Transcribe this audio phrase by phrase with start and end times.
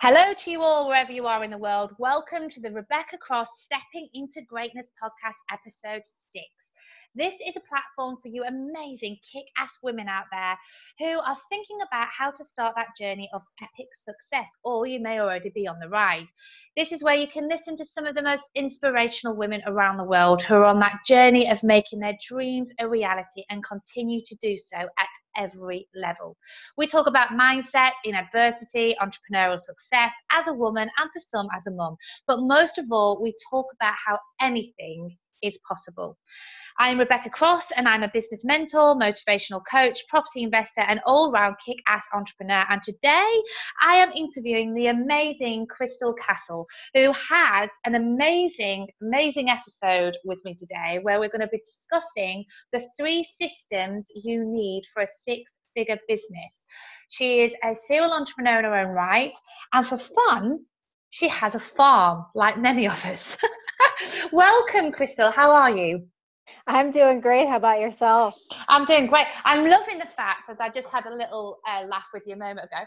[0.00, 1.92] Hello to you all, wherever you are in the world.
[1.98, 6.72] Welcome to the Rebecca Cross Stepping into Greatness podcast, episode six.
[7.14, 10.58] This is a platform for you amazing kick ass women out there
[10.98, 15.20] who are thinking about how to start that journey of epic success, or you may
[15.20, 16.26] already be on the ride.
[16.76, 20.04] This is where you can listen to some of the most inspirational women around the
[20.04, 24.34] world who are on that journey of making their dreams a reality and continue to
[24.42, 26.36] do so at every level.
[26.76, 31.66] We talk about mindset in adversity, entrepreneurial success as a woman, and for some as
[31.66, 31.96] a mum.
[32.26, 36.16] But most of all, we talk about how anything is possible.
[36.76, 41.54] I'm Rebecca Cross, and I'm a business mentor, motivational coach, property investor, and all round
[41.64, 42.64] kick ass entrepreneur.
[42.68, 43.42] And today
[43.80, 50.56] I am interviewing the amazing Crystal Castle, who has an amazing, amazing episode with me
[50.56, 55.52] today where we're going to be discussing the three systems you need for a six
[55.76, 56.66] figure business.
[57.08, 59.36] She is a serial entrepreneur in her own right,
[59.72, 60.64] and for fun,
[61.10, 63.38] she has a farm like many of us.
[64.32, 65.30] Welcome, Crystal.
[65.30, 66.08] How are you?
[66.66, 67.48] I'm doing great.
[67.48, 68.38] How about yourself?
[68.68, 69.26] I'm doing great.
[69.44, 72.38] I'm loving the fact, as I just had a little uh, laugh with you a
[72.38, 72.84] moment ago,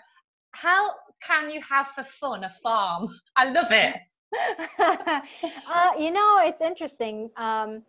[0.51, 0.91] how
[1.23, 3.09] can you have for fun a farm?
[3.35, 3.95] I love it.
[4.79, 7.29] uh, you know, it's interesting.
[7.37, 7.83] Um,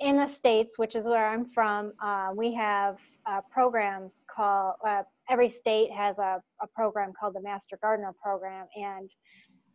[0.00, 5.02] in the States, which is where I'm from, uh, we have uh, programs called, uh,
[5.28, 8.66] every state has a, a program called the Master Gardener Program.
[8.76, 9.10] And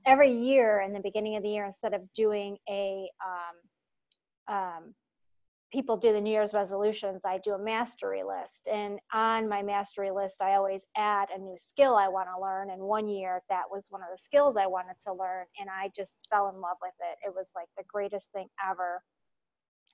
[0.05, 3.55] every year in the beginning of the year, instead of doing a um,
[4.49, 4.93] um,
[5.71, 8.67] people do the New Year's resolutions, I do a mastery list.
[8.71, 12.71] And on my mastery list, I always add a new skill I want to learn.
[12.71, 15.45] And one year, that was one of the skills I wanted to learn.
[15.59, 17.27] And I just fell in love with it.
[17.27, 19.03] It was like the greatest thing ever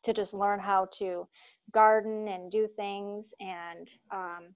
[0.04, 1.28] to just learn how to
[1.72, 3.34] garden and do things.
[3.40, 4.54] And, um,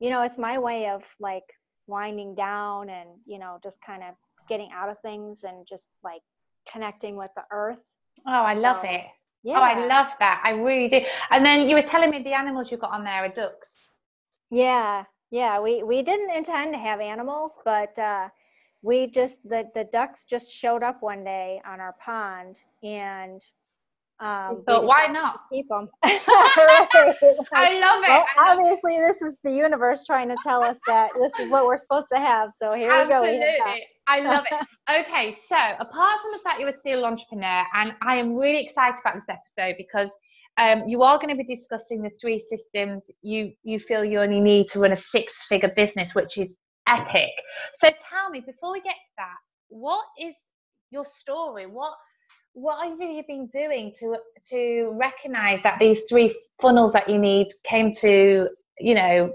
[0.00, 1.44] you know, it's my way of like
[1.86, 4.14] winding down and, you know, just kind of
[4.48, 6.22] getting out of things and just like
[6.70, 7.78] connecting with the earth.
[8.26, 9.06] Oh, I love so, it.
[9.42, 9.58] Yeah.
[9.58, 10.42] Oh, I love that.
[10.44, 11.00] I really do.
[11.30, 13.76] And then you were telling me the animals you got on there are ducks.
[14.50, 15.60] Yeah, yeah.
[15.60, 18.28] We we didn't intend to have animals, but uh,
[18.82, 23.42] we just the the ducks just showed up one day on our pond, and
[24.20, 25.88] um, so why not keep them?
[26.04, 26.18] right.
[27.52, 28.08] I love it.
[28.08, 31.78] Well, obviously, this is the universe trying to tell us that this is what we're
[31.78, 32.50] supposed to have.
[32.60, 33.30] So here Absolutely.
[33.30, 33.44] we go.
[33.44, 34.66] Absolutely, I love it.
[35.06, 38.98] Okay, so apart from the fact you're a serial entrepreneur, and I am really excited
[39.00, 40.10] about this episode because
[40.56, 44.40] um, you are going to be discussing the three systems you you feel you only
[44.40, 46.56] need to run a six-figure business, which is
[46.88, 47.30] epic.
[47.74, 49.36] So tell me, before we get to that,
[49.68, 50.34] what is
[50.90, 51.66] your story?
[51.66, 51.92] What
[52.60, 54.16] what have you been doing to
[54.50, 58.48] to recognize that these three funnels that you need came to
[58.80, 59.32] you know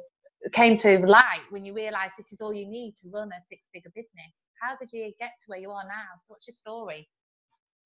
[0.52, 3.70] came to light when you realized this is all you need to run a six
[3.74, 4.44] figure business?
[4.62, 6.20] How did you get to where you are now?
[6.28, 7.08] What's your story?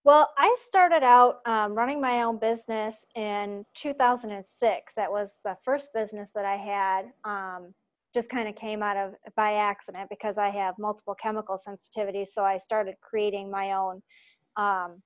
[0.04, 5.90] Well i started out um, running my own business in 2006 that was the first
[5.94, 7.74] business that i had um,
[8.14, 12.44] just kind of came out of by accident because i have multiple chemical sensitivities so
[12.44, 14.02] i started creating my own
[14.56, 15.02] um,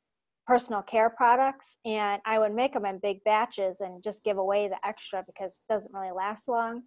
[0.47, 4.67] personal care products and I would make them in big batches and just give away
[4.67, 6.83] the extra because it doesn't really last long.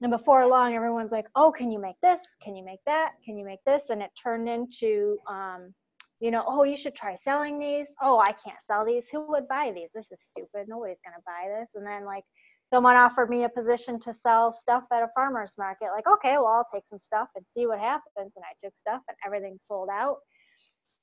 [0.00, 2.20] And before long, everyone's like, oh, can you make this?
[2.42, 3.12] Can you make that?
[3.24, 3.82] Can you make this?
[3.88, 5.72] And it turned into, um,
[6.18, 7.88] you know, oh, you should try selling these.
[8.02, 9.08] Oh, I can't sell these.
[9.08, 9.90] Who would buy these?
[9.94, 10.66] This is stupid.
[10.66, 11.70] Nobody's going to buy this.
[11.76, 12.24] And then, like,
[12.68, 15.90] someone offered me a position to sell stuff at a farmer's market.
[15.94, 18.32] Like, okay, well, I'll take some stuff and see what happens.
[18.34, 20.16] And I took stuff and everything sold out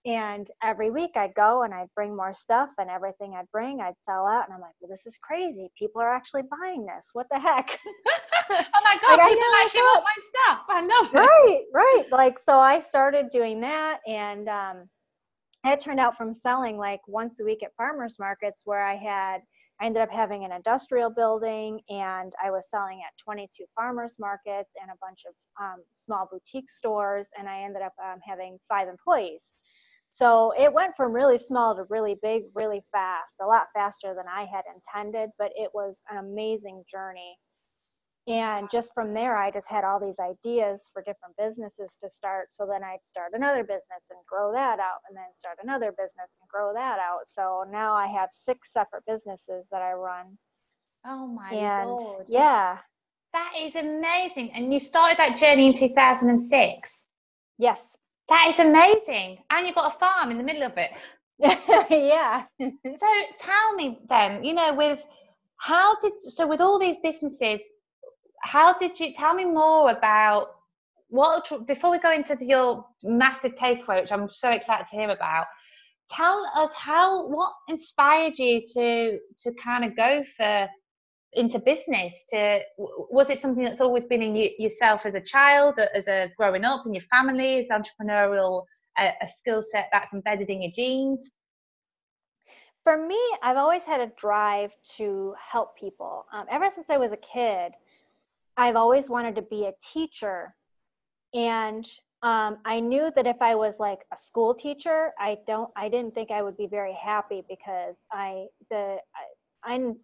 [0.06, 4.00] and every week I'd go and I'd bring more stuff, and everything I'd bring, I'd
[4.06, 4.46] sell out.
[4.46, 5.70] And I'm like, well, this is crazy.
[5.78, 7.06] People are actually buying this.
[7.14, 7.78] What the heck?
[8.50, 10.60] oh my God, like, people actually want my stuff.
[10.70, 11.18] I love it.
[11.18, 12.06] Right, right.
[12.12, 14.00] Like, so I started doing that.
[14.08, 14.90] And um,
[15.66, 19.42] it turned out from selling like once a week at farmers markets where I had,
[19.82, 24.72] I ended up having an industrial building and I was selling at 22 farmers markets
[24.82, 27.28] and a bunch of um, small boutique stores.
[27.38, 29.44] And I ended up um, having five employees.
[30.14, 34.26] So it went from really small to really big, really fast, a lot faster than
[34.28, 37.38] I had intended, but it was an amazing journey.
[38.28, 42.54] And just from there, I just had all these ideas for different businesses to start.
[42.54, 46.30] So then I'd start another business and grow that out, and then start another business
[46.40, 47.22] and grow that out.
[47.26, 50.38] So now I have six separate businesses that I run.
[51.06, 52.26] Oh my and God.
[52.28, 52.78] Yeah.
[53.34, 54.52] That is amazing.
[54.54, 57.04] And you started that journey in 2006?
[57.58, 57.96] Yes.
[58.30, 59.40] That is amazing.
[59.50, 60.92] And you've got a farm in the middle of it.
[61.90, 62.44] yeah.
[62.60, 63.08] so
[63.40, 65.04] tell me then, you know, with
[65.58, 67.62] how did so with all these businesses,
[68.44, 70.48] how did you tell me more about
[71.10, 75.10] what before we go into the, your massive takeaway, which I'm so excited to hear
[75.10, 75.48] about,
[76.10, 80.68] tell us how what inspired you to to kind of go for
[81.34, 85.80] into business to was it something that's always been in you, yourself as a child
[85.94, 88.66] as a growing up in your family is entrepreneurial
[88.98, 91.32] a, a skill set that's embedded in your genes?
[92.84, 96.26] For me i've always had a drive to help people.
[96.34, 97.74] Um, ever since i was a kid
[98.58, 100.56] i've always wanted to be a teacher.
[101.34, 101.88] And
[102.22, 106.14] um, I knew that if I was like a school teacher, I don't, I didn't
[106.14, 109.96] think I would be very happy because I, the, I, I'm,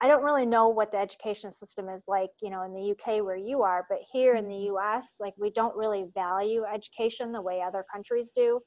[0.00, 3.24] I don't really know what the education system is like, you know, in the UK
[3.24, 4.76] where you are, but here in the mm-hmm.
[4.76, 8.60] US, like we don't really value education the way other countries do.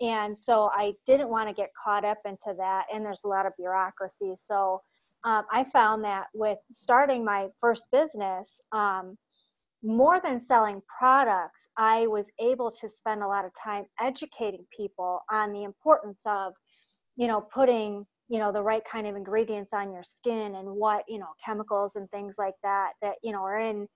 [0.00, 2.84] And so I didn't want to get caught up into that.
[2.92, 4.34] And there's a lot of bureaucracy.
[4.36, 4.82] So
[5.24, 9.16] um, I found that with starting my first business, um,
[9.82, 15.20] more than selling products, I was able to spend a lot of time educating people
[15.30, 16.54] on the importance of,
[17.16, 21.04] you know, putting, you know, the right kind of ingredients on your skin and what,
[21.08, 23.86] you know, chemicals and things like that, that, you know, are in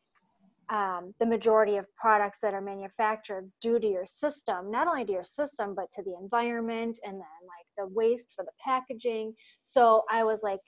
[0.69, 5.12] um, the majority of products that are manufactured due to your system, not only to
[5.12, 9.34] your system, but to the environment and then like the waste for the packaging.
[9.64, 10.60] So I was like,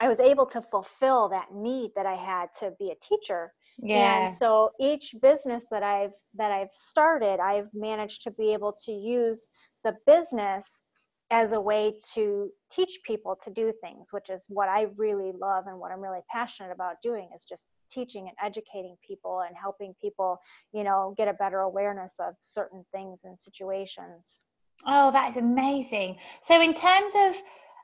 [0.00, 3.52] I was able to fulfill that need that I had to be a teacher
[3.82, 8.76] yeah and so each business that i've that i've started i've managed to be able
[8.84, 9.48] to use
[9.84, 10.82] the business
[11.30, 15.66] as a way to teach people to do things which is what i really love
[15.66, 19.94] and what i'm really passionate about doing is just teaching and educating people and helping
[20.00, 20.38] people
[20.72, 24.40] you know get a better awareness of certain things and situations.
[24.86, 26.18] Oh that is amazing.
[26.42, 27.42] So in terms of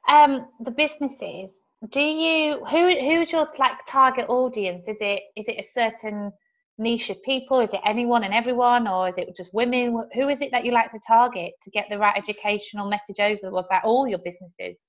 [0.08, 4.88] um, the businesses do you who who's your like target audience?
[4.88, 6.32] Is it is it a certain
[6.78, 7.60] niche of people?
[7.60, 10.08] Is it anyone and everyone or is it just women?
[10.14, 13.48] Who is it that you like to target to get the right educational message over
[13.58, 14.86] about all your businesses?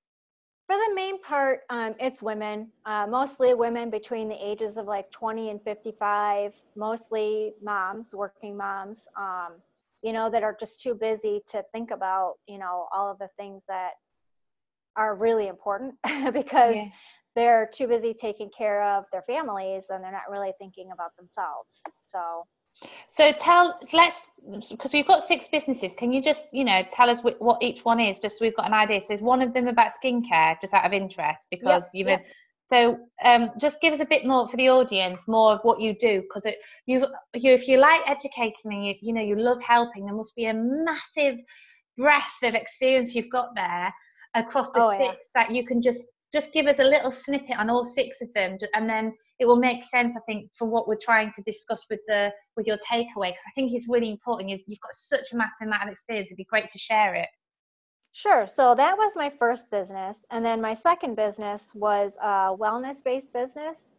[0.67, 5.11] For the main part um, it's women uh, mostly women between the ages of like
[5.11, 9.53] 20 and 55 mostly moms working moms um,
[10.01, 13.29] you know that are just too busy to think about you know all of the
[13.37, 13.91] things that
[14.95, 15.93] are really important
[16.33, 16.89] because yeah.
[17.35, 21.81] They're too busy taking care of their families and they're not really thinking about themselves.
[21.99, 22.45] So
[23.07, 24.27] so tell let's
[24.69, 25.95] because we've got six businesses.
[25.95, 28.55] Can you just you know tell us what, what each one is, just so we've
[28.55, 29.01] got an idea?
[29.01, 32.25] So is one of them about skincare, just out of interest, because yep, you've yep.
[32.67, 35.95] so um, just give us a bit more for the audience, more of what you
[35.97, 36.45] do, because
[36.85, 40.35] you you if you like educating and you you know you love helping, there must
[40.35, 41.39] be a massive
[41.97, 43.93] breadth of experience you've got there
[44.35, 45.43] across the oh, six yeah.
[45.43, 48.57] that you can just just give us a little snippet on all six of them
[48.73, 52.01] and then it will make sense i think for what we're trying to discuss with
[52.07, 55.37] the with your takeaway because i think it's really important you've, you've got such a
[55.37, 57.29] massive amount of experience it'd be great to share it
[58.17, 58.47] Sure.
[58.47, 60.25] So that was my first business.
[60.31, 63.89] And then my second business was a wellness based business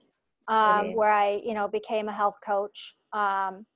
[0.48, 2.94] um, where I, you know, became a health coach.
[3.12, 3.66] Um,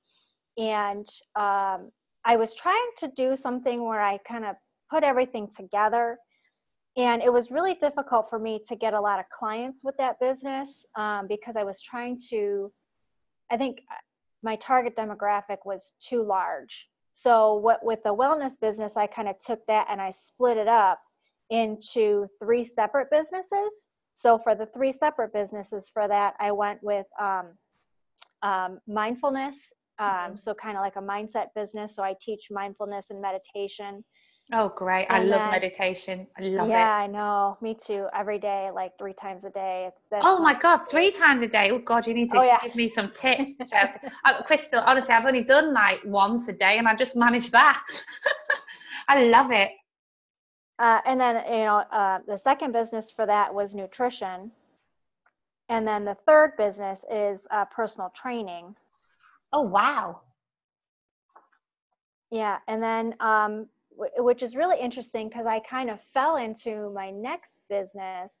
[0.57, 1.91] and um,
[2.25, 4.55] I was trying to do something where I kind of
[4.89, 6.17] put everything together
[6.97, 10.19] and it was really difficult for me to get a lot of clients with that
[10.19, 12.71] business um, because I was trying to,
[13.49, 13.95] I think uh,
[14.43, 16.87] my target demographic was too large.
[17.13, 20.67] So what with the wellness business, I kind of took that and I split it
[20.67, 20.99] up
[21.49, 23.87] into three separate businesses.
[24.15, 27.47] So for the three separate businesses for that, I went with um,
[28.43, 29.57] um, mindfulness.
[29.99, 30.35] Um, mm-hmm.
[30.35, 31.95] So kind of like a mindset business.
[31.95, 34.03] So I teach mindfulness and meditation
[34.53, 35.07] Oh, great.
[35.09, 36.27] I love then, meditation.
[36.37, 36.79] I love yeah, it.
[36.79, 37.57] Yeah, I know.
[37.61, 38.07] Me too.
[38.13, 39.87] Every day, like three times a day.
[39.87, 41.71] It's, oh my God, three times a day.
[41.71, 42.57] Oh God, you need to oh, yeah.
[42.61, 43.55] give me some tips.
[43.61, 47.81] uh, Crystal, honestly, I've only done like once a day and I just managed that.
[49.07, 49.71] I love it.
[50.79, 54.51] Uh, and then, you know, uh, the second business for that was nutrition.
[55.69, 58.75] And then the third business is uh, personal training.
[59.53, 60.21] Oh, wow.
[62.31, 62.57] Yeah.
[62.67, 63.67] And then um,
[64.17, 68.31] which is really interesting because I kind of fell into my next business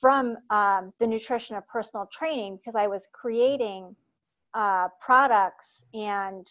[0.00, 3.96] from um, the nutrition of personal training because I was creating
[4.54, 6.46] uh, products and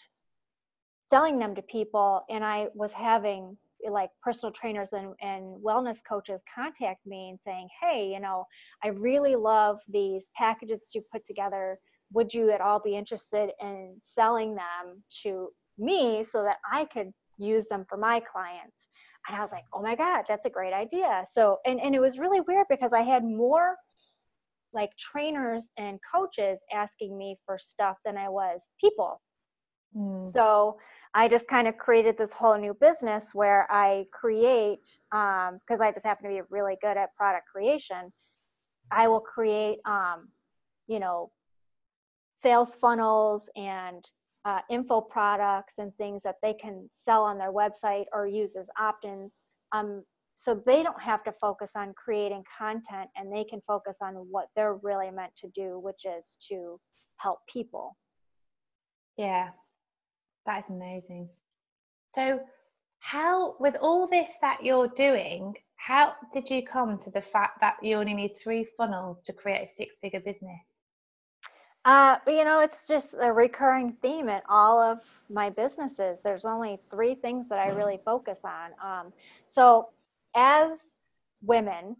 [1.09, 3.57] selling them to people, and I was having
[3.89, 8.45] like personal trainers and, and wellness coaches contact me and saying, Hey, you know,
[8.83, 11.79] I really love these packages you put together.
[12.13, 17.13] Would you at all be interested in selling them to me so that I could
[17.37, 18.87] use them for my clients
[19.27, 21.99] and i was like oh my god that's a great idea so and, and it
[21.99, 23.75] was really weird because i had more
[24.73, 29.21] like trainers and coaches asking me for stuff than I was people.
[29.95, 30.31] Mm.
[30.33, 30.77] So
[31.13, 35.91] I just kind of created this whole new business where I create, because um, I
[35.91, 38.11] just happen to be really good at product creation.
[38.91, 40.29] I will create, um,
[40.87, 41.31] you know,
[42.43, 44.07] sales funnels and
[44.47, 48.69] uh, info products and things that they can sell on their website or use as
[48.79, 49.41] opt-ins.
[49.73, 50.03] Um,
[50.35, 54.47] so they don't have to focus on creating content and they can focus on what
[54.55, 56.79] they're really meant to do, which is to
[57.17, 57.97] help people.
[59.17, 59.49] Yeah,
[60.45, 61.27] that is amazing.
[62.13, 62.39] So,
[62.99, 67.75] how, with all this that you're doing, how did you come to the fact that
[67.81, 70.61] you only need three funnels to create a six figure business?
[71.87, 76.19] Uh, you know, it's just a recurring theme in all of my businesses.
[76.21, 78.71] There's only three things that I really focus on.
[78.83, 79.13] Um,
[79.47, 79.87] so,
[80.35, 80.71] as
[81.41, 81.95] women,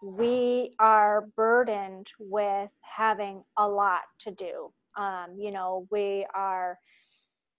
[0.00, 4.72] we are burdened with having a lot to do.
[4.96, 6.78] Um, you know, we are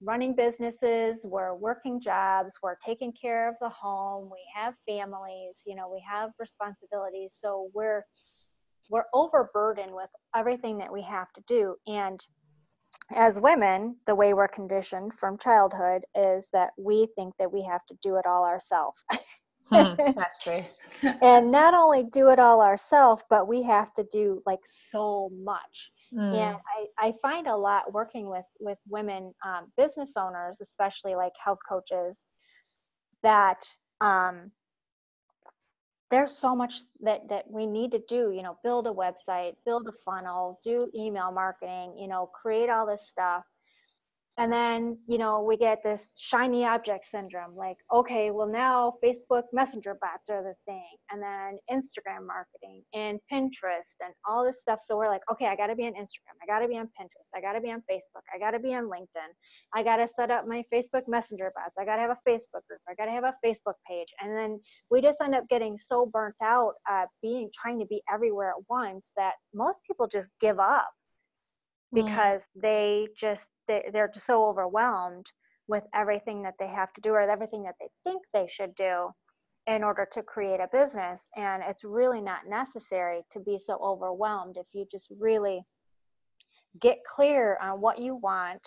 [0.01, 5.75] running businesses, we're working jobs, we're taking care of the home, we have families, you
[5.75, 7.35] know, we have responsibilities.
[7.37, 8.05] So we're
[8.89, 11.75] we're overburdened with everything that we have to do.
[11.87, 12.19] And
[13.13, 17.85] as women, the way we're conditioned from childhood is that we think that we have
[17.87, 19.03] to do it all ourselves.
[19.69, 20.63] hmm, that's true.
[21.21, 25.91] and not only do it all ourselves, but we have to do like so much.
[26.13, 26.33] Mm.
[26.33, 26.57] And
[27.01, 31.59] I, I find a lot working with with women um, business owners, especially like health
[31.67, 32.25] coaches,
[33.23, 33.65] that
[34.01, 34.51] um,
[36.11, 38.31] there's so much that that we need to do.
[38.31, 41.95] You know, build a website, build a funnel, do email marketing.
[41.97, 43.43] You know, create all this stuff,
[44.37, 49.43] and then you know we get this shiny object syndrome like okay well now facebook
[49.53, 54.79] messenger bots are the thing and then instagram marketing and pinterest and all this stuff
[54.85, 56.85] so we're like okay i got to be on instagram i got to be on
[56.99, 59.31] pinterest i got to be on facebook i got to be on linkedin
[59.73, 62.65] i got to set up my facebook messenger bots i got to have a facebook
[62.67, 64.59] group i got to have a facebook page and then
[64.91, 68.63] we just end up getting so burnt out uh, being trying to be everywhere at
[68.69, 70.89] once that most people just give up.
[71.93, 72.61] Because mm.
[72.61, 75.31] they just they, they're just so overwhelmed
[75.67, 79.09] with everything that they have to do or everything that they think they should do
[79.67, 84.57] in order to create a business and it's really not necessary to be so overwhelmed
[84.57, 85.63] if you just really
[86.79, 88.61] get clear on what you want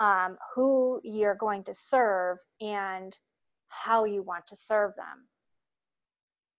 [0.00, 3.14] um, who you're going to serve and
[3.68, 5.26] how you want to serve them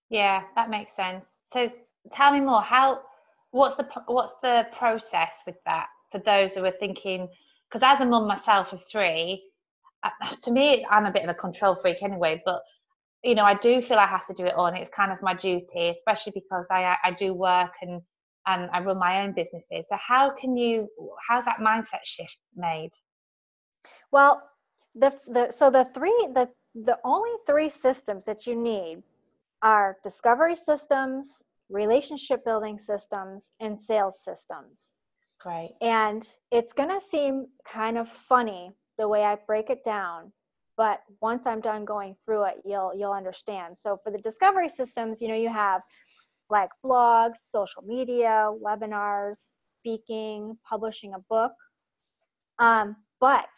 [0.10, 1.68] yeah that makes sense so
[2.12, 3.02] tell me more how
[3.56, 7.30] what's the what's the process with that for those who are thinking?
[7.70, 9.44] Because as a mum myself of three,
[10.44, 12.42] to me, I'm a bit of a control freak anyway.
[12.46, 12.62] But
[13.24, 15.22] you know, I do feel I have to do it all, and it's kind of
[15.22, 18.02] my duty, especially because I I do work and
[18.46, 19.86] and I run my own businesses.
[19.88, 20.90] So how can you?
[21.28, 22.92] How's that mindset shift made?
[24.12, 24.44] Well,
[24.96, 29.02] the the so the three the the only three systems that you need
[29.62, 34.82] are discovery systems, relationship building systems, and sales systems.
[35.46, 35.72] Right.
[35.82, 40.32] And it's going to seem kind of funny the way I break it down,
[40.78, 43.78] but once I'm done going through it, you'll you'll understand.
[43.78, 45.82] So for the discovery systems, you know, you have
[46.50, 49.40] like blogs, social media, webinars,
[49.80, 51.52] speaking, publishing a book.
[52.60, 53.50] Um, but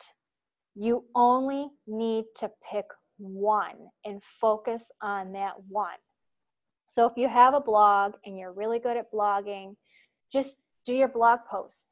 [0.76, 2.86] you only need to pick
[3.18, 5.98] one and focus on that one.
[6.98, 9.76] So if you have a blog and you're really good at blogging,
[10.34, 11.86] just do your blog posts.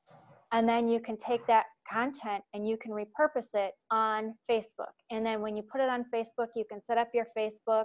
[0.52, 4.96] And then you can take that content and you can repurpose it on Facebook.
[5.12, 7.84] And then when you put it on Facebook, you can set up your Facebook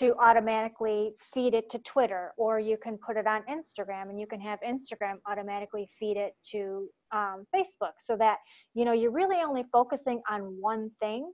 [0.00, 4.26] to automatically feed it to Twitter, or you can put it on Instagram and you
[4.26, 8.36] can have Instagram automatically feed it to um, Facebook so that
[8.74, 11.32] you know you're really only focusing on one thing,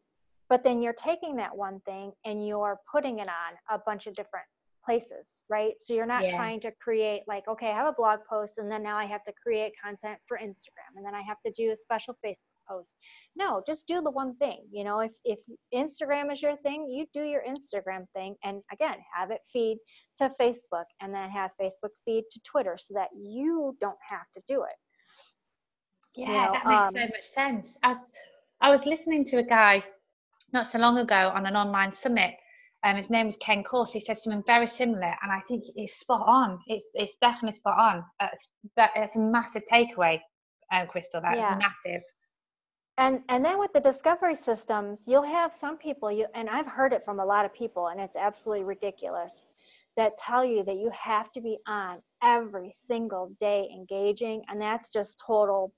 [0.49, 4.15] but then you're taking that one thing and you're putting it on a bunch of
[4.15, 4.47] different
[4.89, 5.75] places, right?
[5.79, 6.37] So you're not yeah.
[6.37, 9.23] trying to create like, okay, I have a blog post and then now I have
[9.25, 12.95] to create content for Instagram and then I have to do a special Facebook post.
[13.37, 14.65] No, just do the one thing.
[14.73, 15.39] You know, if if
[15.75, 19.77] Instagram is your thing, you do your Instagram thing and again, have it feed
[20.19, 24.43] to Facebook and then have Facebook feed to Twitter so that you don't have to
[24.49, 24.75] do it.
[26.15, 27.79] Yeah, you know, that makes um, so much sense.
[27.83, 28.13] I was
[28.63, 29.85] I was listening to a guy
[30.55, 32.35] not so long ago on an online summit
[32.85, 33.91] um, his name is Ken Course.
[33.91, 36.61] He said something very similar, and I think it's spot on.
[36.69, 38.05] It's it's definitely spot on.
[38.21, 38.49] Uh, it's,
[38.97, 40.21] it's a massive takeaway,
[40.73, 41.21] uh, Crystal.
[41.21, 41.59] That's yeah.
[41.59, 42.03] massive.
[42.97, 46.11] And and then with the discovery systems, you'll have some people.
[46.13, 49.33] You and I've heard it from a lot of people, and it's absolutely ridiculous
[49.97, 54.89] that tell you that you have to be on every single day engaging, and that's
[54.89, 55.73] just total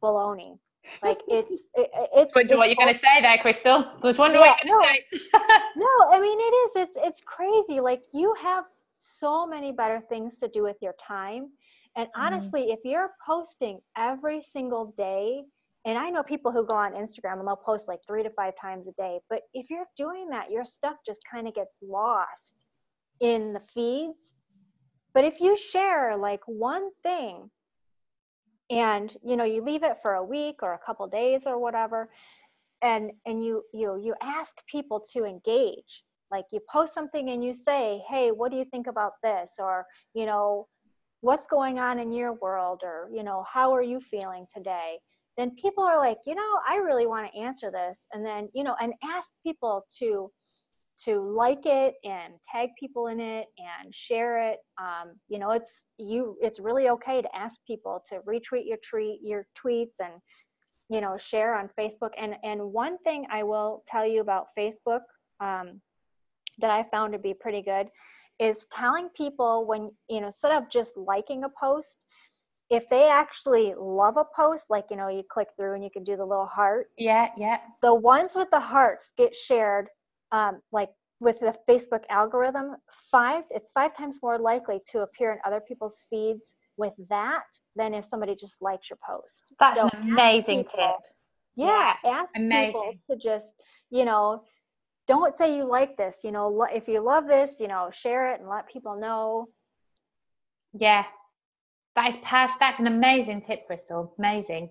[0.00, 0.58] baloney.
[1.02, 2.34] Like it's it, it's.
[2.34, 3.84] Wonder what you're going to say there, Crystal.
[3.84, 5.56] I was wondering yeah, what you're going to no, say.
[5.76, 6.70] no, I mean it is.
[6.76, 7.80] It's it's crazy.
[7.80, 8.64] Like you have
[9.00, 11.50] so many better things to do with your time.
[11.96, 12.20] And mm-hmm.
[12.20, 12.74] honestly, mm.
[12.74, 15.42] if you're posting every single day,
[15.84, 18.54] and I know people who go on Instagram and they'll post like three to five
[18.60, 22.66] times a day, but if you're doing that, your stuff just kind of gets lost
[23.20, 24.18] in the feeds.
[25.14, 27.50] But if you share like one thing
[28.70, 32.08] and you know you leave it for a week or a couple days or whatever
[32.82, 36.04] and and you you you ask people to engage.
[36.30, 39.52] Like you post something and you say hey what do you think about this?
[39.58, 40.66] or you know
[41.20, 42.80] what's going on in your world?
[42.82, 44.98] or you know how are you feeling today?
[45.36, 47.98] Then people are like you know i really want to answer this.
[48.12, 50.30] And then you know and ask people to
[51.04, 55.84] to like it and tag people in it and share it um, you know it's
[55.98, 60.14] you it's really okay to ask people to retweet your tweet your tweets and
[60.88, 65.00] you know share on facebook and and one thing i will tell you about facebook
[65.40, 65.80] um,
[66.58, 67.88] that I found to be pretty good
[68.38, 72.04] is telling people when, you know, instead of just liking a post,
[72.68, 76.04] if they actually love a post, like, you know, you click through and you can
[76.04, 76.88] do the little heart.
[76.98, 77.58] Yeah, yeah.
[77.82, 79.88] The ones with the hearts get shared,
[80.32, 80.90] um, like
[81.20, 82.76] with the Facebook algorithm,
[83.10, 87.94] five, it's five times more likely to appear in other people's feeds with that than
[87.94, 89.44] if somebody just likes your post.
[89.58, 90.96] That's so an amazing people, tip.
[91.56, 92.72] Yeah, yeah, ask amazing.
[92.72, 93.54] people to just,
[93.90, 94.42] you know,
[95.06, 98.40] don't say you like this you know if you love this you know share it
[98.40, 99.46] and let people know
[100.72, 101.04] yeah
[101.94, 104.68] that is perfect that's an amazing tip crystal amazing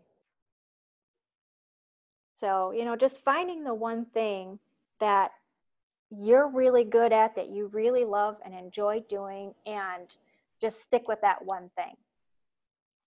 [2.40, 4.60] so you know just finding the one thing
[5.00, 5.32] that
[6.12, 10.08] you're really good at that you really love and enjoy doing and
[10.62, 11.96] just stick with that one thing.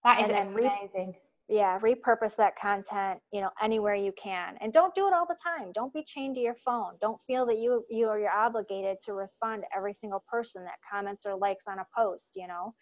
[0.04, 1.14] That is and, amazing.
[1.48, 4.56] Yeah repurpose that content you know anywhere you can.
[4.60, 5.72] And don't do it all the time.
[5.72, 6.92] Don't be chained to your phone.
[7.00, 10.74] Don't feel that you you are you're obligated to respond to every single person that
[10.88, 12.74] comments or likes on a post you know?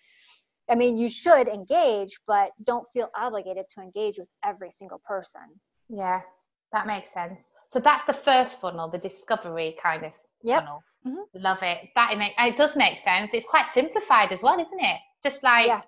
[0.68, 5.42] I mean you should engage but don't feel obligated to engage with every single person.
[5.88, 6.22] Yeah
[6.72, 10.62] that makes sense so that's the first funnel the discovery kind of yep.
[10.62, 11.22] funnel mm-hmm.
[11.34, 14.80] love it that it, make, it does make sense it's quite simplified as well isn't
[14.80, 15.82] it just like yeah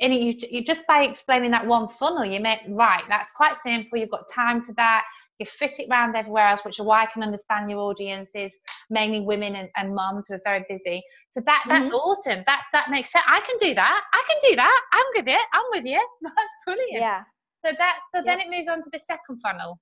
[0.00, 3.02] and you, you just by explaining that one funnel, you make right.
[3.08, 3.98] That's quite simple.
[3.98, 5.04] You've got time for that.
[5.38, 8.52] You fit it around everywhere else, which is why I can understand your audience is
[8.90, 11.02] mainly women and, and moms who are very busy.
[11.30, 11.94] So that that's mm-hmm.
[11.94, 12.42] awesome.
[12.46, 13.24] That's that makes sense.
[13.26, 14.00] I can do that.
[14.12, 14.80] I can do that.
[14.92, 15.46] I'm with it.
[15.52, 16.08] I'm with you.
[16.22, 16.90] That's brilliant.
[16.92, 17.22] Yeah.
[17.64, 18.24] So that so yep.
[18.24, 19.78] then it moves on to the second funnel.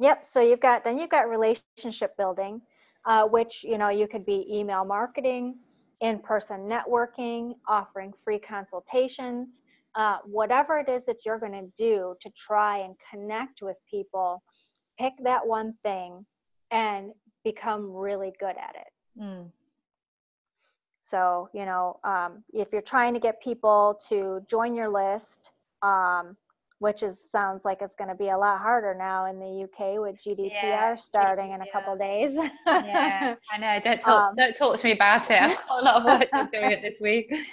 [0.00, 0.24] Yep.
[0.24, 2.60] So you've got then you've got relationship building,
[3.06, 5.56] uh, which you know you could be email marketing,
[6.00, 9.60] in-person networking, offering free consultations,
[9.94, 14.42] uh, whatever it is that you're going to do to try and connect with people,
[14.98, 16.24] pick that one thing
[16.70, 17.12] and
[17.44, 19.22] become really good at it.
[19.22, 19.50] Mm.
[21.02, 25.50] So, you know, um, if you're trying to get people to join your list,
[25.82, 26.36] um,
[26.82, 30.00] which is sounds like it's going to be a lot harder now in the UK
[30.00, 32.32] with GDPR yeah, starting in a couple days.
[32.66, 33.78] yeah, I know.
[33.84, 34.30] Don't talk.
[34.30, 35.40] Um, don't talk to me about it.
[35.40, 37.32] I've got a lot of work doing it this week.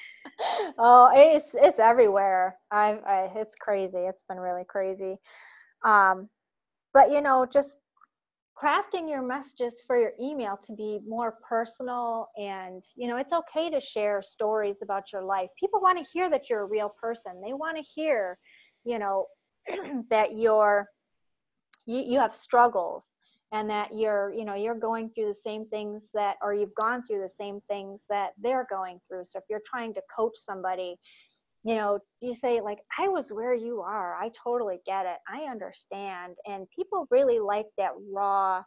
[0.78, 2.56] Oh, it's it's everywhere.
[2.72, 3.98] I've I, it's crazy.
[3.98, 5.18] It's been really crazy.
[5.84, 6.30] Um,
[6.94, 7.76] but you know, just
[8.62, 13.70] crafting your messages for your email to be more personal and you know it's okay
[13.70, 17.42] to share stories about your life people want to hear that you're a real person
[17.44, 18.38] they want to hear
[18.84, 19.26] you know
[20.10, 20.88] that you're
[21.86, 23.04] you, you have struggles
[23.52, 27.04] and that you're you know you're going through the same things that or you've gone
[27.06, 29.24] through the same things that they're going through.
[29.26, 30.98] So if you're trying to coach somebody
[31.64, 34.16] you know you say like i was where you are.
[34.16, 35.18] I totally get it.
[35.28, 36.36] I understand.
[36.46, 38.64] And people really like that raw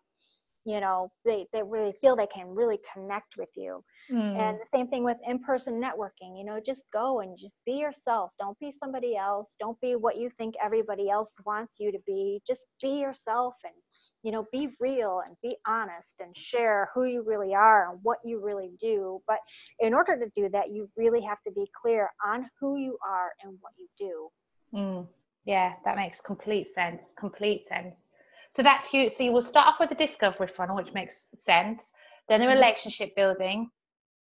[0.65, 3.83] you know they, they really feel they can really connect with you.
[4.11, 4.37] Mm.
[4.37, 8.31] and the same thing with in-person networking you know just go and just be yourself.
[8.39, 9.55] Don't be somebody else.
[9.61, 12.43] Don't be what you think everybody else wants you to be.
[12.47, 13.75] Just be yourself and
[14.23, 18.19] you know be real and be honest and share who you really are and what
[18.25, 19.21] you really do.
[19.27, 19.39] But
[19.81, 23.31] in order to do that you really have to be clear on who you are
[23.43, 24.29] and what you do.
[24.75, 25.07] Mm.
[25.45, 28.12] yeah that makes complete sense complete sense
[28.55, 29.13] so that's huge.
[29.13, 31.93] So you will start off with a discovery funnel, which makes sense.
[32.29, 32.55] Then the mm-hmm.
[32.55, 33.71] relationship building,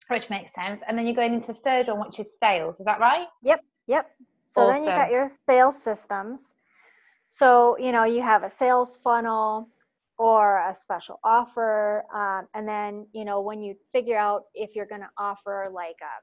[0.08, 0.82] which makes sense.
[0.86, 2.78] And then you're going into the third one, which is sales.
[2.80, 3.26] Is that right?
[3.42, 3.60] Yep.
[3.86, 4.10] Yep.
[4.46, 4.74] So awesome.
[4.74, 6.54] then you got your sales systems.
[7.32, 9.68] So, you know, you have a sales funnel
[10.18, 12.04] or a special offer.
[12.14, 15.96] Um, and then, you know, when you figure out if you're going to offer like
[16.02, 16.22] a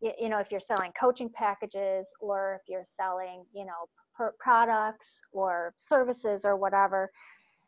[0.00, 5.08] you, you know if you're selling coaching packages or if you're selling you know products
[5.32, 7.10] or services or whatever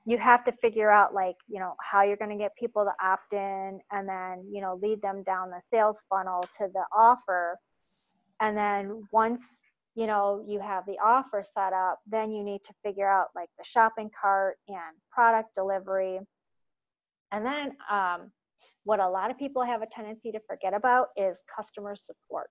[0.09, 3.07] you have to figure out like you know how you're going to get people to
[3.07, 7.59] opt in and then you know lead them down the sales funnel to the offer.
[8.40, 9.42] And then once
[9.94, 13.51] you know you have the offer set up then you need to figure out like
[13.59, 16.21] the shopping cart and product delivery.
[17.31, 18.33] And then um,
[18.85, 22.49] what a lot of people have a tendency to forget about is customer support.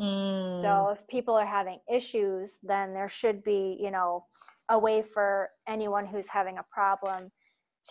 [0.00, 0.62] Mm.
[0.62, 4.24] so if people are having issues then there should be you know
[4.68, 7.30] a way for anyone who's having a problem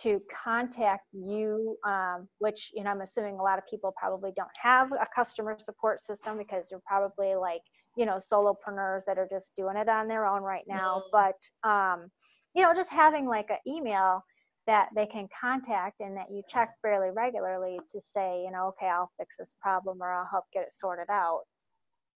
[0.00, 4.48] to contact you, um, which you know I'm assuming a lot of people probably don't
[4.60, 7.60] have a customer support system because you're probably like
[7.96, 11.02] you know solopreneurs that are just doing it on their own right now.
[11.12, 11.34] Mm.
[11.62, 12.10] But um,
[12.54, 14.24] you know, just having like an email
[14.66, 18.86] that they can contact and that you check fairly regularly to say, you know, okay,
[18.86, 21.42] I'll fix this problem or I'll help get it sorted out.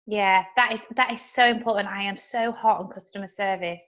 [0.07, 1.89] Yeah, that is that is so important.
[1.89, 3.85] I am so hot on customer service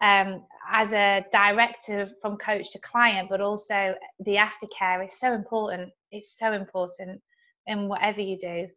[0.00, 5.90] um, as a director from coach to client, but also the aftercare is so important.
[6.10, 7.20] It's so important
[7.66, 8.68] in whatever you do.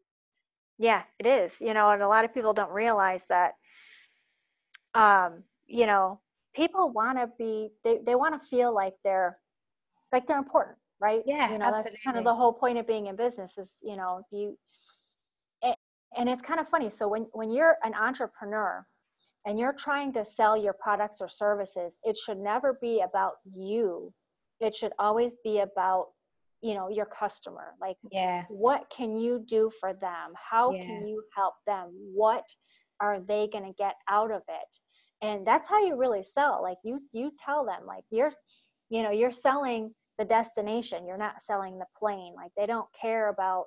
[0.78, 1.60] Yeah, it is.
[1.62, 3.54] You know, and a lot of people don't realize that.
[4.94, 6.20] Um, you know,
[6.56, 7.70] people want to be.
[7.84, 9.38] They they want to feel like they're
[10.12, 11.22] like they're important, right?
[11.26, 11.92] Yeah, you know, absolutely.
[11.92, 13.58] that's kind of the whole point of being in business.
[13.58, 14.58] Is you know you.
[16.18, 16.90] And it's kind of funny.
[16.90, 18.86] So when when you're an entrepreneur,
[19.46, 24.14] and you're trying to sell your products or services, it should never be about you.
[24.60, 26.08] It should always be about,
[26.62, 27.74] you know, your customer.
[27.80, 30.34] Like, yeah, what can you do for them?
[30.36, 30.84] How yeah.
[30.84, 31.90] can you help them?
[32.14, 32.44] What
[33.00, 34.78] are they going to get out of it?
[35.24, 36.62] And that's how you really sell.
[36.62, 38.34] Like you, you tell them like you're,
[38.90, 41.06] you know, you're selling the destination.
[41.08, 42.34] You're not selling the plane.
[42.36, 43.66] Like they don't care about,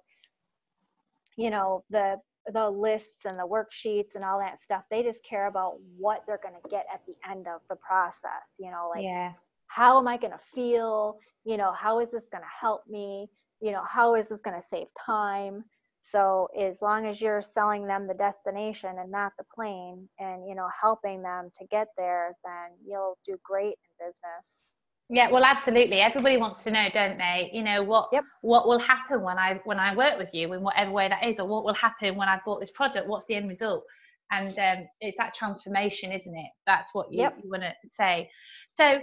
[1.36, 2.16] you know, the
[2.52, 6.40] the lists and the worksheets and all that stuff they just care about what they're
[6.42, 9.32] going to get at the end of the process you know like yeah.
[9.66, 11.18] how am i going to feel?
[11.44, 13.28] You know how is this going to help me?
[13.60, 15.64] You know how is this going to save time?
[16.00, 20.54] So as long as you're selling them the destination and not the plane and you
[20.54, 24.64] know helping them to get there then you'll do great in business
[25.10, 26.00] yeah, well, absolutely.
[26.00, 27.50] Everybody wants to know, don't they?
[27.52, 28.24] You know what yep.
[28.40, 31.38] what will happen when I when I work with you in whatever way that is,
[31.38, 33.06] or what will happen when I bought this product?
[33.06, 33.84] What's the end result?
[34.30, 36.50] And um, it's that transformation, isn't it?
[36.66, 37.36] That's what you, yep.
[37.42, 38.30] you want to say.
[38.70, 39.00] So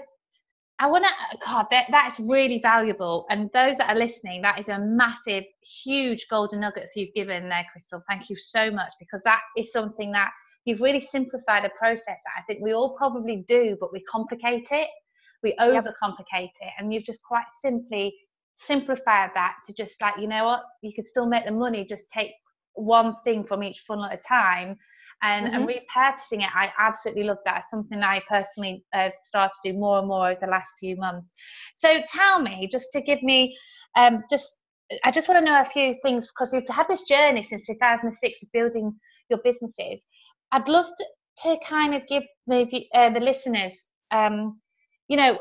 [0.80, 3.28] I want to, God, that, that's really valuable.
[3.30, 7.64] And those that are listening, that is a massive, huge golden nuggets you've given there,
[7.72, 8.02] Crystal.
[8.10, 10.32] Thank you so much because that is something that
[10.66, 14.70] you've really simplified a process that I think we all probably do, but we complicate
[14.72, 14.90] it
[15.44, 16.52] we overcomplicate yep.
[16.62, 18.14] it and you've just quite simply
[18.56, 20.64] simplified that to just like you know what?
[20.82, 22.32] You can still make the money just take
[22.74, 24.78] one thing from each funnel at a time
[25.24, 25.56] and, mm-hmm.
[25.56, 26.56] and repurposing it.
[26.56, 27.60] I absolutely love that.
[27.60, 30.96] It's something i personally have started to do more and more over the last few
[30.96, 31.34] months.
[31.76, 33.58] So tell me just to give me
[33.98, 34.58] um, just
[35.06, 38.44] i just want to know a few things because you've had this journey since 2006
[38.44, 38.94] of building
[39.30, 40.06] your businesses.
[40.52, 41.06] I'd love to,
[41.44, 44.60] to kind of give the uh, the listeners um,
[45.08, 45.40] you know,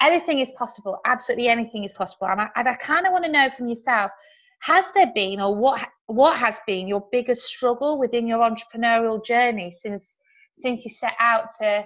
[0.00, 1.00] anything is possible.
[1.04, 2.28] Absolutely anything is possible.
[2.28, 4.10] And I, and I kind of want to know from yourself,
[4.60, 9.74] has there been or what what has been your biggest struggle within your entrepreneurial journey
[9.78, 10.16] since
[10.58, 11.84] since you set out to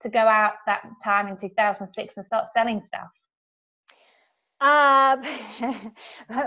[0.00, 3.08] to go out that time in 2006 and start selling stuff?
[4.60, 5.22] Um,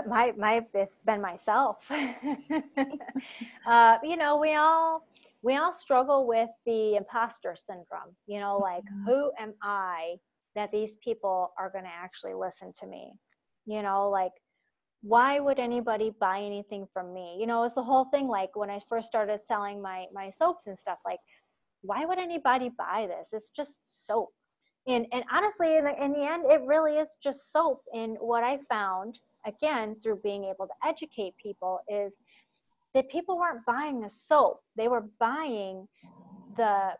[0.06, 1.90] my my it's been myself.
[3.66, 5.06] uh, you know, we all
[5.46, 9.04] we all struggle with the imposter syndrome, you know, like mm-hmm.
[9.04, 10.16] who am I
[10.56, 13.12] that these people are going to actually listen to me?
[13.64, 14.32] You know, like
[15.02, 17.36] why would anybody buy anything from me?
[17.38, 20.66] You know, it's the whole thing like when I first started selling my my soaps
[20.66, 21.20] and stuff like
[21.82, 23.28] why would anybody buy this?
[23.32, 24.30] It's just soap.
[24.88, 28.42] And and honestly in the in the end it really is just soap and what
[28.42, 32.14] I found again through being able to educate people is
[32.96, 35.86] that people weren't buying the soap they were buying
[36.56, 36.92] the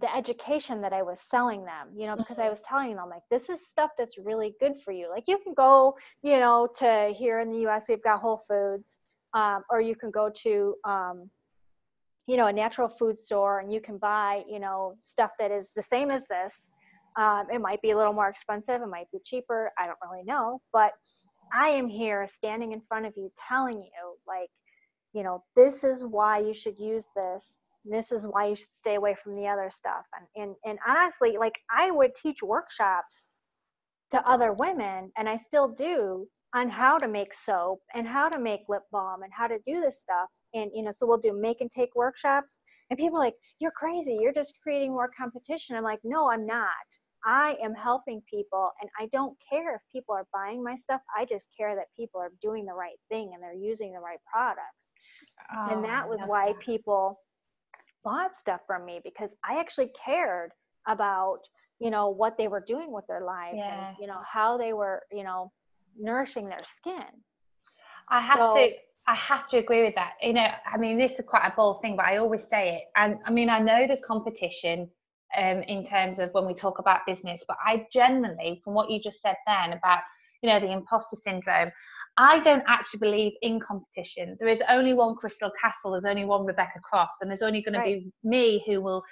[0.00, 2.50] the education that I was selling them, you know, because I mm-hmm.
[2.50, 5.10] was telling them like this is stuff that's really good for you.
[5.10, 8.96] Like you can go, you know, to here in the US we've got Whole Foods,
[9.34, 11.30] um, or you can go to um,
[12.26, 15.72] you know, a natural food store and you can buy, you know, stuff that is
[15.74, 16.54] the same as this.
[17.16, 20.24] Um, it might be a little more expensive, it might be cheaper, I don't really
[20.24, 20.92] know, but
[21.52, 24.48] I am here standing in front of you telling you like
[25.12, 28.94] you know this is why you should use this this is why you should stay
[28.94, 33.30] away from the other stuff and and, and honestly like i would teach workshops
[34.10, 38.38] to other women and i still do on how to make soap and how to
[38.38, 40.28] make lip balm and how to do this stuff.
[40.54, 42.60] And, you know, so we'll do make and take workshops.
[42.90, 44.18] And people are like, you're crazy.
[44.20, 45.76] You're just creating more competition.
[45.76, 46.68] I'm like, no, I'm not.
[47.24, 51.00] I am helping people and I don't care if people are buying my stuff.
[51.16, 54.18] I just care that people are doing the right thing and they're using the right
[54.30, 54.81] products.
[55.54, 56.60] Oh, and that was why that.
[56.60, 57.20] people
[58.04, 60.52] bought stuff from me because I actually cared
[60.86, 61.40] about,
[61.78, 63.88] you know, what they were doing with their lives yeah.
[63.88, 65.52] and, you know, how they were, you know,
[65.98, 67.04] nourishing their skin.
[68.08, 68.72] I have so, to
[69.06, 70.12] I have to agree with that.
[70.22, 72.82] You know, I mean, this is quite a bold thing, but I always say it.
[72.96, 74.88] And I mean, I know there's competition
[75.36, 79.00] um, in terms of when we talk about business, but I generally, from what you
[79.02, 80.00] just said then about,
[80.42, 81.70] you know, the imposter syndrome,
[82.16, 84.36] I don't actually believe in competition.
[84.38, 85.92] There is only one Crystal Castle.
[85.92, 87.84] There's only one Rebecca Cross, and there's only going right.
[87.84, 89.02] to be me who will,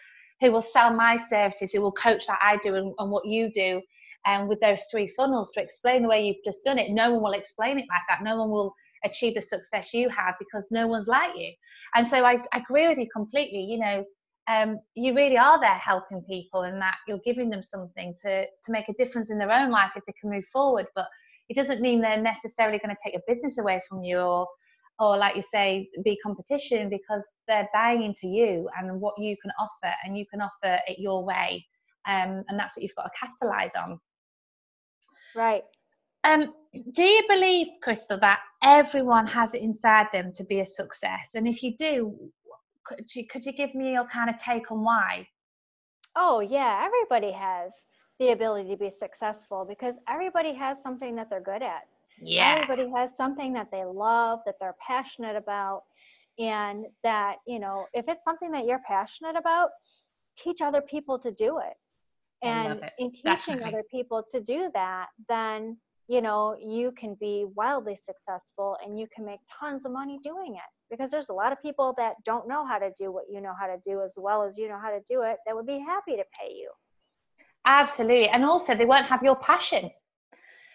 [0.40, 3.50] who will sell my services, who will coach that I do and, and what you
[3.52, 3.80] do
[4.26, 7.22] and with those three funnels to explain the way you've just done it no one
[7.22, 10.86] will explain it like that no one will achieve the success you have because no
[10.86, 11.52] one's like you
[11.94, 14.04] and so i, I agree with you completely you know
[14.48, 18.72] um, you really are there helping people and that you're giving them something to to
[18.72, 21.06] make a difference in their own life if they can move forward but
[21.48, 24.48] it doesn't mean they're necessarily going to take your business away from you or
[24.98, 29.50] or like you say be competition because they're buying into you and what you can
[29.58, 31.64] offer and you can offer it your way
[32.06, 33.98] um, and that's what you've got to capitalize on
[35.34, 35.62] Right.
[36.24, 36.52] Um,
[36.92, 41.34] do you believe, Crystal, that everyone has it inside them to be a success?
[41.34, 42.14] And if you do,
[42.90, 45.26] could you, could you give me your kind of take on why?
[46.16, 47.72] Oh, yeah, everybody has
[48.18, 51.82] the ability to be successful because everybody has something that they're good at.
[52.20, 52.56] Yeah.
[52.56, 55.84] Everybody has something that they love, that they're passionate about,
[56.38, 59.70] and that, you know, if it's something that you're passionate about,
[60.36, 61.76] teach other people to do it
[62.42, 63.64] and in teaching Definitely.
[63.64, 65.76] other people to do that then
[66.08, 70.54] you know you can be wildly successful and you can make tons of money doing
[70.54, 73.40] it because there's a lot of people that don't know how to do what you
[73.40, 75.66] know how to do as well as you know how to do it that would
[75.66, 76.70] be happy to pay you.
[77.66, 78.28] Absolutely.
[78.28, 79.90] And also they won't have your passion.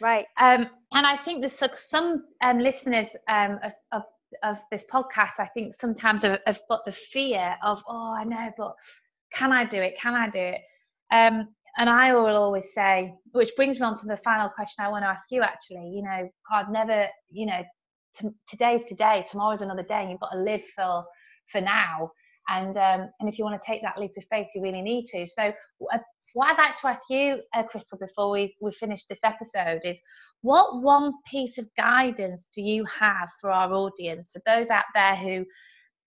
[0.02, 0.26] Right.
[0.40, 4.04] Um, and i think there's some um, listeners um, of, of,
[4.44, 8.52] of, this podcast i think sometimes have, have got the fear of oh i know
[8.58, 8.76] but
[9.36, 9.98] can i do it?
[10.00, 10.62] Can i do it?
[11.12, 14.90] Um, and I will always say, which brings me on to the final question I
[14.90, 17.62] want to ask you actually, you know, God never, you know,
[18.20, 21.04] t- today's today, tomorrow's another day, and you've got to live for
[21.52, 22.12] for now.
[22.50, 25.06] And um, and if you want to take that leap of faith, you really need
[25.06, 25.28] to.
[25.28, 25.52] So
[25.94, 26.00] uh,
[26.36, 29.98] what I'd like to ask you, uh, Crystal, before we, we finish this episode is
[30.42, 35.16] what one piece of guidance do you have for our audience, for those out there
[35.16, 35.46] who,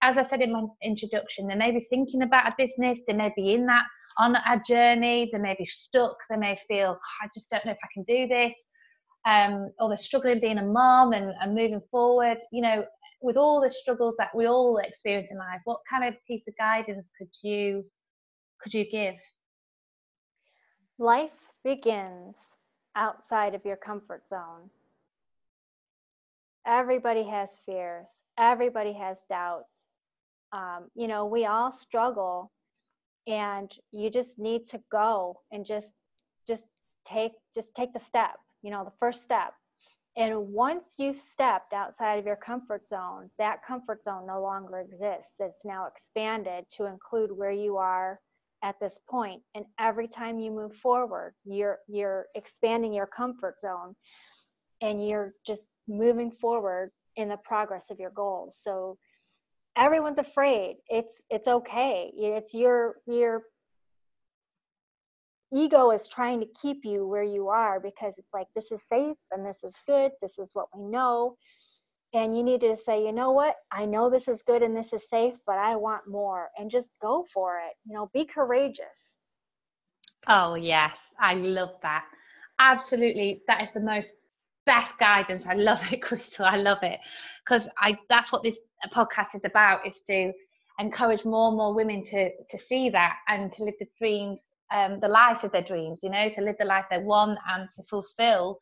[0.03, 3.33] as I said in my introduction, they may be thinking about a business, they may
[3.37, 3.85] be in that
[4.19, 7.79] on a journey, they may be stuck, they may feel, I just don't know if
[7.85, 8.71] I can do this,
[9.27, 12.39] um, or they're struggling being a mom and, and moving forward.
[12.53, 12.85] You know,
[13.21, 16.57] with all the struggles that we all experience in life, what kind of piece of
[16.57, 17.85] guidance could you
[18.61, 19.17] could you give?
[20.99, 22.39] Life begins
[22.95, 24.71] outside of your comfort zone.
[26.67, 28.07] Everybody has fears.
[28.39, 29.75] Everybody has doubts.
[30.53, 32.51] Um, you know, we all struggle
[33.27, 35.89] and you just need to go and just
[36.47, 36.65] just
[37.07, 39.52] take just take the step you know the first step.
[40.18, 45.35] And once you've stepped outside of your comfort zone that comfort zone no longer exists.
[45.38, 48.18] It's now expanded to include where you are
[48.64, 49.42] at this point.
[49.55, 53.94] And every time you move forward you're you're expanding your comfort zone
[54.83, 58.59] and you're just moving forward in the progress of your goals.
[58.61, 58.98] So
[59.76, 60.79] everyone's afraid.
[60.88, 62.11] It's it's okay.
[62.16, 63.44] It's your your
[65.53, 69.17] ego is trying to keep you where you are because it's like this is safe
[69.31, 71.37] and this is good this is what we know.
[72.15, 73.57] And you need to say you know what?
[73.71, 76.91] I know this is good and this is safe but i want more and just
[77.03, 79.19] go for it you know be courageous.
[80.29, 81.11] Oh yes.
[81.21, 82.05] I love that.
[82.59, 83.43] Absolutely.
[83.47, 84.15] That is the most
[84.65, 85.47] best guidance.
[85.47, 86.45] I love it, Crystal.
[86.45, 86.99] I love it.
[87.45, 88.59] Because I that's what this
[88.93, 90.33] podcast is about is to
[90.79, 95.00] encourage more and more women to to see that and to live the dreams, um,
[95.00, 96.00] the life of their dreams.
[96.02, 98.59] You know, to live the life they want and to fulfill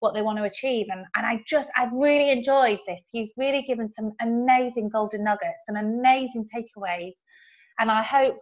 [0.00, 0.86] what they want to achieve.
[0.90, 3.08] And and I just I've really enjoyed this.
[3.12, 7.14] You've really given some amazing golden nuggets, some amazing takeaways,
[7.78, 8.34] and I hope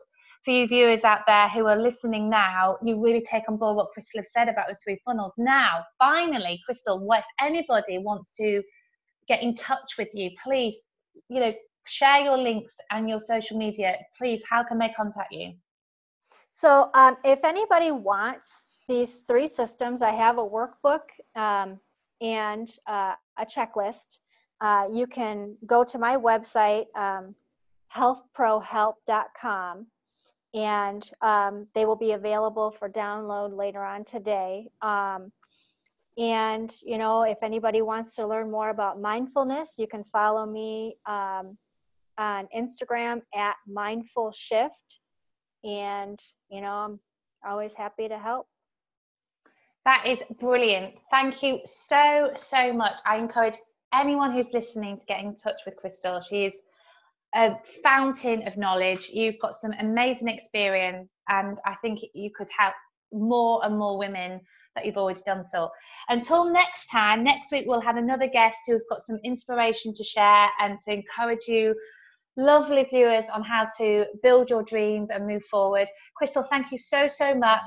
[0.46, 3.90] for you viewers out there who are listening now, you really take on board what
[3.92, 5.32] Crystal has said about the three funnels.
[5.36, 8.62] Now, finally, Crystal, if anybody wants to
[9.26, 10.76] get in touch with you, please,
[11.28, 11.52] you know,
[11.86, 13.96] share your links and your social media.
[14.16, 15.52] Please, how can they contact you?
[16.58, 18.48] So, um, if anybody wants
[18.88, 21.02] these three systems, I have a workbook
[21.34, 21.78] um,
[22.22, 24.20] and uh, a checklist,
[24.62, 27.34] uh, you can go to my website, um,
[27.94, 29.86] healthprohelp.com,
[30.54, 34.70] and um, they will be available for download later on today.
[34.80, 35.30] Um,
[36.16, 40.96] and, you know, if anybody wants to learn more about mindfulness, you can follow me
[41.04, 41.58] um,
[42.16, 45.00] on Instagram at Mindful Shift.
[45.66, 47.00] And, you know, I'm
[47.44, 48.46] always happy to help.
[49.84, 50.94] That is brilliant.
[51.10, 52.98] Thank you so, so much.
[53.04, 53.54] I encourage
[53.92, 56.20] anyone who's listening to get in touch with Crystal.
[56.20, 56.54] She is
[57.34, 59.10] a fountain of knowledge.
[59.12, 62.74] You've got some amazing experience, and I think you could help
[63.12, 64.40] more and more women
[64.74, 65.70] that you've already done so.
[66.08, 70.48] Until next time, next week we'll have another guest who's got some inspiration to share
[70.60, 71.74] and to encourage you,
[72.36, 75.88] lovely viewers, on how to build your dreams and move forward.
[76.16, 77.60] Crystal, thank you so, so much.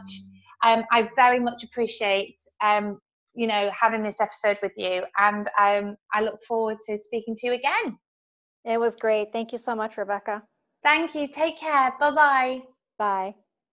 [0.63, 2.99] Um, I very much appreciate um,
[3.35, 7.47] you know having this episode with you and um, I look forward to speaking to
[7.47, 7.97] you again.
[8.65, 9.31] It was great.
[9.31, 10.43] Thank you so much, Rebecca.
[10.83, 11.27] Thank you.
[11.27, 11.93] Take care.
[11.99, 12.61] Bye-bye.
[12.97, 13.35] Bye.